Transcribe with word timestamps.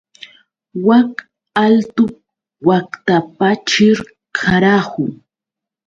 Wak 0.87 1.11
altu 1.63 2.03
waqtapaćhr, 2.67 3.97
¡karahu! 4.37 5.05